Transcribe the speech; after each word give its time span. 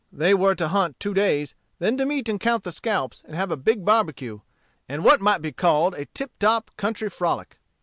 They 0.11 0.33
were 0.33 0.55
to 0.55 0.69
hunt 0.69 0.99
two 0.99 1.13
days; 1.13 1.53
then 1.77 1.95
to 1.97 2.07
meet 2.07 2.27
and 2.27 2.39
count 2.39 2.63
the 2.63 2.71
scalps, 2.71 3.21
and 3.23 3.35
have 3.35 3.51
a 3.51 3.55
big 3.55 3.85
barbecue, 3.85 4.39
and 4.89 5.03
what 5.03 5.21
might 5.21 5.43
be 5.43 5.51
called 5.51 5.93
a 5.93 6.05
tip 6.07 6.31
top 6.39 6.71
country 6.75 7.07
frolic. 7.07 7.59